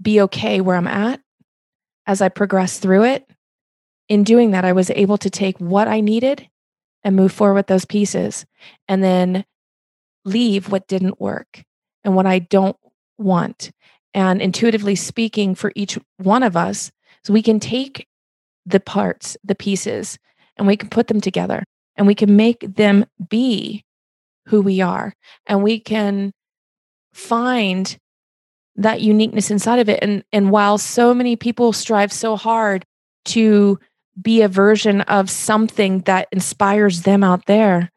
be 0.00 0.20
okay 0.20 0.60
where 0.60 0.76
I'm 0.76 0.86
at 0.86 1.18
as 2.06 2.20
I 2.20 2.28
progress 2.28 2.78
through 2.78 3.04
it. 3.04 3.28
In 4.08 4.22
doing 4.22 4.50
that, 4.50 4.66
I 4.66 4.74
was 4.74 4.90
able 4.90 5.16
to 5.18 5.30
take 5.30 5.58
what 5.58 5.88
I 5.88 6.00
needed 6.00 6.46
and 7.02 7.16
move 7.16 7.32
forward 7.32 7.54
with 7.54 7.66
those 7.68 7.86
pieces 7.86 8.44
and 8.86 9.02
then 9.02 9.46
leave 10.26 10.70
what 10.70 10.86
didn't 10.86 11.20
work 11.20 11.64
and 12.04 12.14
what 12.14 12.26
I 12.26 12.38
don't 12.38 12.76
want. 13.16 13.70
And 14.12 14.42
intuitively 14.42 14.94
speaking, 14.94 15.54
for 15.54 15.72
each 15.74 15.98
one 16.18 16.42
of 16.42 16.56
us, 16.56 16.92
so 17.24 17.32
we 17.32 17.42
can 17.42 17.60
take 17.60 18.06
the 18.66 18.80
parts, 18.80 19.38
the 19.42 19.54
pieces, 19.54 20.18
and 20.58 20.66
we 20.66 20.76
can 20.76 20.90
put 20.90 21.06
them 21.06 21.20
together 21.20 21.64
and 21.96 22.06
we 22.06 22.14
can 22.14 22.36
make 22.36 22.60
them 22.60 23.06
be 23.30 23.84
who 24.46 24.60
we 24.60 24.82
are. 24.82 25.14
And 25.46 25.62
we 25.62 25.80
can 25.80 26.32
find 27.12 27.98
that 28.76 29.00
uniqueness 29.00 29.50
inside 29.50 29.80
of 29.80 29.88
it. 29.88 29.98
And 30.02 30.24
and 30.32 30.50
while 30.50 30.78
so 30.78 31.12
many 31.12 31.36
people 31.36 31.72
strive 31.72 32.12
so 32.12 32.36
hard 32.36 32.84
to 33.26 33.78
be 34.20 34.42
a 34.42 34.48
version 34.48 35.02
of 35.02 35.30
something 35.30 36.00
that 36.00 36.28
inspires 36.32 37.02
them 37.02 37.22
out 37.22 37.46
there 37.46 37.90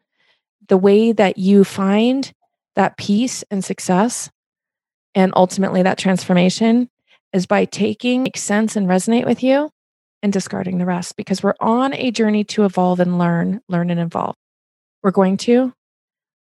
the 0.68 0.76
way 0.76 1.12
that 1.12 1.38
you 1.38 1.64
find 1.64 2.32
that 2.76 2.96
peace 2.96 3.44
and 3.50 3.64
success 3.64 4.30
and 5.14 5.32
ultimately 5.36 5.82
that 5.82 5.98
transformation 5.98 6.88
is 7.32 7.46
by 7.46 7.64
taking 7.64 8.22
make 8.22 8.36
sense 8.36 8.76
and 8.76 8.86
resonate 8.86 9.26
with 9.26 9.42
you 9.42 9.70
and 10.22 10.32
discarding 10.32 10.78
the 10.78 10.86
rest 10.86 11.16
because 11.16 11.42
we're 11.42 11.54
on 11.60 11.92
a 11.94 12.10
journey 12.10 12.44
to 12.44 12.64
evolve 12.64 13.00
and 13.00 13.18
learn 13.18 13.60
learn 13.68 13.90
and 13.90 14.00
evolve. 14.00 14.36
We're 15.02 15.10
going 15.10 15.36
to 15.38 15.72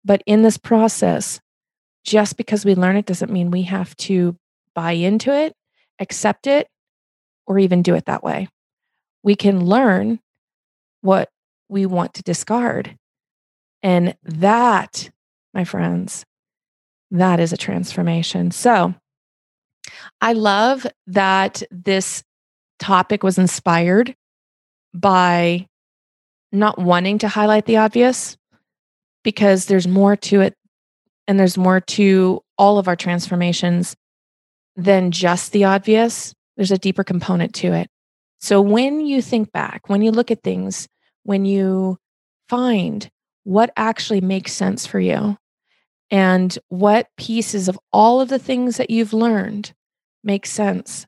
but 0.04 0.22
in 0.26 0.42
this 0.42 0.58
process 0.58 1.40
just 2.10 2.38
because 2.38 2.66
we 2.66 2.74
learn 2.74 2.98
it 2.98 3.06
doesn't 3.06 3.32
mean 3.32 3.52
we 3.52 3.62
have 3.62 3.96
to 3.98 4.36
buy 4.74 4.94
into 4.94 5.32
it, 5.32 5.54
accept 6.00 6.48
it, 6.48 6.68
or 7.46 7.60
even 7.60 7.84
do 7.84 7.94
it 7.94 8.06
that 8.06 8.24
way. 8.24 8.48
We 9.22 9.36
can 9.36 9.64
learn 9.64 10.20
what 11.02 11.30
we 11.70 11.86
want 11.86 12.16
to 12.16 12.24
discard. 12.24 12.98
And 13.84 14.16
that, 14.24 15.12
my 15.54 15.64
friends, 15.64 16.26
that 17.12 17.40
is 17.40 17.54
a 17.54 17.58
transformation. 17.58 18.50
So 18.50 18.96
I 20.20 20.34
love 20.34 20.88
that 21.06 21.62
this 21.70 22.24
topic 22.80 23.22
was 23.22 23.38
inspired 23.38 24.16
by 24.96 25.68
not 26.52 26.80
wanting 26.80 27.20
to 27.20 27.28
highlight 27.28 27.68
the 27.68 27.78
obvious 27.78 28.36
because 29.24 29.68
there's 29.68 29.88
more 29.88 30.16
to 30.16 30.42
it 30.42 30.56
and 31.30 31.40
there's 31.40 31.60
more 31.60 31.80
to 31.80 32.42
all 32.58 32.80
of 32.80 32.88
our 32.88 32.96
transformations 32.96 33.96
than 34.76 35.12
just 35.12 35.52
the 35.52 35.64
obvious. 35.64 36.34
There's 36.58 36.72
a 36.72 36.78
deeper 36.80 37.04
component 37.04 37.54
to 37.56 37.72
it. 37.72 37.88
So 38.40 38.62
when 38.62 39.06
you 39.06 39.22
think 39.22 39.52
back, 39.52 39.90
when 39.90 40.02
you 40.02 40.10
look 40.10 40.32
at 40.32 40.42
things, 40.42 40.88
when 41.22 41.46
you 41.46 42.00
find 42.50 43.08
what 43.44 43.72
actually 43.78 44.22
makes 44.22 44.54
sense 44.54 44.88
for 44.88 45.00
you 45.00 45.38
and 46.10 46.58
what 46.70 47.08
pieces 47.16 47.68
of 47.68 47.80
all 47.94 48.22
of 48.22 48.30
the 48.30 48.40
things 48.40 48.78
that 48.78 48.90
you've 48.90 49.14
learned 49.14 49.72
make 50.24 50.48
sense 50.48 51.06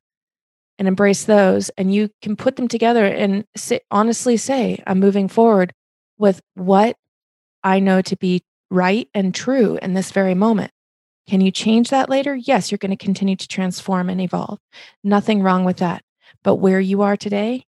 and 0.78 0.88
embrace 0.88 1.24
those 1.24 1.70
and 1.80 1.92
you 1.92 2.12
can 2.22 2.36
put 2.36 2.58
them 2.58 2.68
together 2.68 3.06
and 3.06 3.44
say, 3.56 3.80
honestly 3.90 4.38
say 4.38 4.82
i'm 4.88 5.00
moving 5.00 5.28
forward 5.28 5.74
with 6.18 6.42
what 6.54 6.96
i 7.64 7.80
know 7.80 8.02
to 8.02 8.16
be 8.16 8.44
right 8.72 9.08
and 9.14 9.36
true 9.36 9.78
in 9.82 9.94
this 9.94 10.12
very 10.12 10.34
moment. 10.34 10.72
Can 11.28 11.42
you 11.42 11.52
change 11.52 11.90
that 11.90 12.10
later? 12.10 12.36
Yes, 12.36 12.72
you're 12.72 12.80
going 12.80 12.98
to 12.98 13.06
continue 13.06 13.36
to 13.36 13.48
transform 13.48 14.10
and 14.10 14.20
evolve. 14.20 14.60
Nothing 15.04 15.44
wrong 15.44 15.66
with 15.66 15.78
that. 15.78 16.04
But 16.44 16.56
where 16.56 16.80
you 16.80 17.04
are 17.04 17.16
today, 17.16 17.66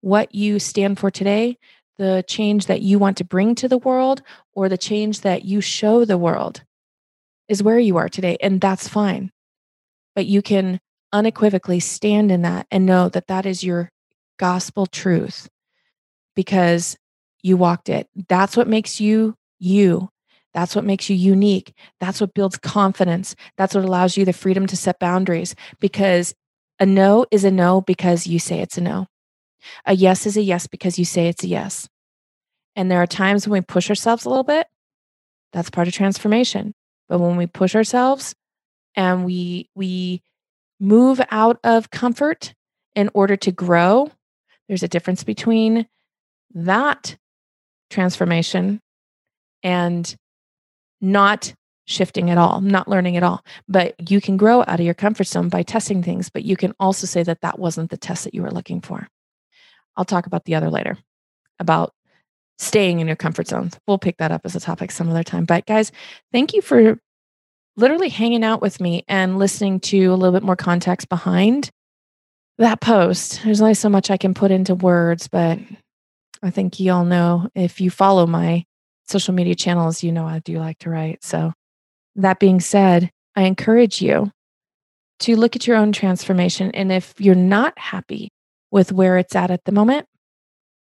what 0.00 0.34
you 0.34 0.58
stand 0.58 0.98
for 0.98 1.10
today, 1.10 1.58
the 1.96 2.24
change 2.28 2.66
that 2.66 2.82
you 2.82 2.98
want 2.98 3.16
to 3.16 3.24
bring 3.24 3.56
to 3.56 3.68
the 3.68 3.78
world 3.78 4.22
or 4.54 4.68
the 4.68 4.78
change 4.78 5.22
that 5.22 5.44
you 5.44 5.60
show 5.60 6.04
the 6.04 6.18
world 6.18 6.62
is 7.48 7.62
where 7.62 7.78
you 7.78 7.96
are 7.96 8.08
today. 8.08 8.36
And 8.40 8.60
that's 8.60 8.86
fine. 8.86 9.32
But 10.14 10.26
you 10.26 10.42
can 10.42 10.80
unequivocally 11.12 11.80
stand 11.80 12.30
in 12.30 12.42
that 12.42 12.66
and 12.70 12.86
know 12.86 13.08
that 13.08 13.26
that 13.26 13.46
is 13.46 13.64
your 13.64 13.90
gospel 14.38 14.86
truth 14.86 15.48
because 16.36 16.96
you 17.42 17.56
walked 17.56 17.88
it. 17.88 18.08
That's 18.28 18.56
what 18.56 18.68
makes 18.68 19.00
you 19.00 19.34
you. 19.58 20.10
That's 20.58 20.74
what 20.74 20.84
makes 20.84 21.08
you 21.08 21.14
unique. 21.14 21.72
That's 22.00 22.20
what 22.20 22.34
builds 22.34 22.58
confidence. 22.58 23.36
That's 23.56 23.76
what 23.76 23.84
allows 23.84 24.16
you 24.16 24.24
the 24.24 24.32
freedom 24.32 24.66
to 24.66 24.76
set 24.76 24.98
boundaries 24.98 25.54
because 25.78 26.34
a 26.80 26.84
no 26.84 27.26
is 27.30 27.44
a 27.44 27.50
no 27.52 27.80
because 27.80 28.26
you 28.26 28.40
say 28.40 28.58
it's 28.58 28.76
a 28.76 28.80
no. 28.80 29.06
A 29.86 29.94
yes 29.94 30.26
is 30.26 30.36
a 30.36 30.42
yes 30.42 30.66
because 30.66 30.98
you 30.98 31.04
say 31.04 31.28
it's 31.28 31.44
a 31.44 31.46
yes. 31.46 31.88
And 32.74 32.90
there 32.90 33.00
are 33.00 33.06
times 33.06 33.46
when 33.46 33.60
we 33.60 33.64
push 33.64 33.88
ourselves 33.88 34.24
a 34.24 34.30
little 34.30 34.42
bit. 34.42 34.66
That's 35.52 35.70
part 35.70 35.86
of 35.86 35.94
transformation. 35.94 36.74
But 37.08 37.20
when 37.20 37.36
we 37.36 37.46
push 37.46 37.76
ourselves 37.76 38.34
and 38.96 39.24
we 39.24 39.70
we 39.76 40.22
move 40.80 41.20
out 41.30 41.60
of 41.62 41.92
comfort 41.92 42.52
in 42.96 43.10
order 43.14 43.36
to 43.36 43.52
grow, 43.52 44.10
there's 44.66 44.82
a 44.82 44.88
difference 44.88 45.22
between 45.22 45.86
that 46.52 47.16
transformation 47.90 48.80
and 49.62 50.16
not 51.00 51.54
shifting 51.86 52.30
at 52.30 52.38
all, 52.38 52.60
not 52.60 52.88
learning 52.88 53.16
at 53.16 53.22
all. 53.22 53.44
But 53.68 53.94
you 54.10 54.20
can 54.20 54.36
grow 54.36 54.60
out 54.60 54.80
of 54.80 54.86
your 54.86 54.94
comfort 54.94 55.26
zone 55.26 55.48
by 55.48 55.62
testing 55.62 56.02
things, 56.02 56.28
but 56.28 56.44
you 56.44 56.56
can 56.56 56.74
also 56.78 57.06
say 57.06 57.22
that 57.22 57.40
that 57.40 57.58
wasn't 57.58 57.90
the 57.90 57.96
test 57.96 58.24
that 58.24 58.34
you 58.34 58.42
were 58.42 58.50
looking 58.50 58.80
for. 58.80 59.08
I'll 59.96 60.04
talk 60.04 60.26
about 60.26 60.44
the 60.44 60.54
other 60.54 60.70
later 60.70 60.98
about 61.58 61.92
staying 62.58 63.00
in 63.00 63.06
your 63.06 63.16
comfort 63.16 63.48
zone. 63.48 63.70
We'll 63.86 63.98
pick 63.98 64.18
that 64.18 64.32
up 64.32 64.42
as 64.44 64.54
a 64.54 64.60
topic 64.60 64.90
some 64.90 65.08
other 65.08 65.22
time. 65.22 65.44
But 65.44 65.66
guys, 65.66 65.90
thank 66.32 66.52
you 66.52 66.60
for 66.60 66.98
literally 67.76 68.08
hanging 68.08 68.44
out 68.44 68.60
with 68.60 68.80
me 68.80 69.04
and 69.08 69.38
listening 69.38 69.80
to 69.80 70.06
a 70.06 70.14
little 70.14 70.32
bit 70.32 70.42
more 70.42 70.56
context 70.56 71.08
behind 71.08 71.70
that 72.58 72.80
post. 72.80 73.40
There's 73.44 73.60
only 73.60 73.74
so 73.74 73.88
much 73.88 74.10
I 74.10 74.16
can 74.16 74.34
put 74.34 74.50
into 74.50 74.74
words, 74.74 75.28
but 75.28 75.58
I 76.42 76.50
think 76.50 76.80
you 76.80 76.92
all 76.92 77.04
know 77.04 77.48
if 77.54 77.80
you 77.80 77.90
follow 77.90 78.26
my 78.26 78.64
social 79.08 79.34
media 79.34 79.54
channels, 79.54 80.02
you 80.02 80.12
know 80.12 80.26
I 80.26 80.40
do 80.40 80.58
like 80.58 80.78
to 80.80 80.90
write. 80.90 81.24
So, 81.24 81.52
that 82.16 82.40
being 82.40 82.60
said, 82.60 83.10
I 83.36 83.42
encourage 83.42 84.02
you 84.02 84.32
to 85.20 85.36
look 85.36 85.56
at 85.56 85.66
your 85.66 85.76
own 85.76 85.92
transformation. 85.92 86.70
And 86.72 86.90
if 86.90 87.14
you're 87.18 87.34
not 87.34 87.78
happy 87.78 88.30
with 88.70 88.92
where 88.92 89.18
it's 89.18 89.36
at 89.36 89.50
at 89.50 89.64
the 89.64 89.72
moment, 89.72 90.06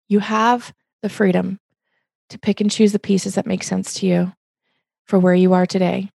you 0.09 0.21
have 0.21 0.73
the 1.03 1.09
freedom 1.09 1.59
to 2.31 2.39
pick 2.39 2.61
and 2.61 2.71
choose 2.71 2.93
the 2.93 2.99
pieces 2.99 3.35
that 3.35 3.47
make 3.47 3.63
sense 3.63 3.95
to 3.95 4.07
you 4.07 4.33
for 5.07 5.19
where 5.19 5.35
you 5.35 5.53
are 5.53 5.67
today 5.67 6.11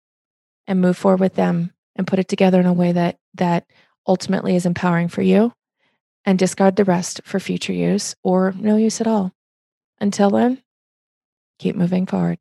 and 0.68 0.82
move 0.82 0.98
forward 0.98 1.20
with 1.20 1.36
them 1.36 1.72
and 1.96 2.08
put 2.08 2.20
it 2.20 2.28
together 2.28 2.60
in 2.60 2.66
a 2.66 2.74
way 2.74 2.92
that 2.92 3.18
that 3.36 3.66
ultimately 4.08 4.56
is 4.56 4.66
empowering 4.66 5.08
for 5.08 5.22
you 5.22 5.54
and 6.26 6.38
discard 6.38 6.76
the 6.76 6.84
rest 6.84 7.22
for 7.24 7.40
future 7.40 7.74
use 7.74 8.16
or 8.24 8.54
no 8.58 8.76
use 8.76 9.02
at 9.02 9.08
all. 9.08 9.32
Until 10.00 10.30
then, 10.32 10.62
keep 11.62 11.76
moving 11.76 12.06
forward. 12.06 12.38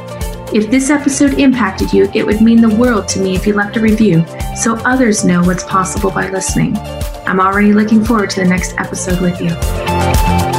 If 0.55 0.71
this 0.71 0.91
episode 0.91 1.39
impacted 1.39 1.95
you, 1.95 2.11
it 2.15 2.27
would 2.27 2.43
mean 2.43 2.61
the 2.61 2.77
world 2.77 3.09
to 3.09 3.21
me 3.21 3.35
if 3.35 3.47
you 3.47 3.55
left 3.55 3.79
a 3.79 3.81
review 3.81 4.23
so 4.55 4.75
others 4.85 5.25
know 5.25 5.43
what's 5.43 5.65
possible 5.65 6.11
by 6.11 6.29
listening. 6.29 6.77
I'm 7.27 7.41
already 7.41 7.73
looking 7.73 8.05
forward 8.05 8.29
to 8.33 8.41
the 8.41 8.49
next 8.49 8.75
episode 8.77 9.23
with 9.23 9.41
you. 9.41 10.58